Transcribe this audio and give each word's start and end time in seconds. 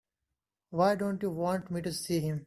Why 0.71 0.95
don't 0.95 1.21
you 1.21 1.29
want 1.29 1.69
me 1.69 1.83
to 1.83 1.93
see 1.93 2.21
him? 2.21 2.39